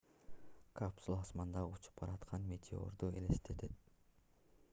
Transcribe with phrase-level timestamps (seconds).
[0.79, 3.95] капсула асмандагы учуп бараткан метеорду элестетет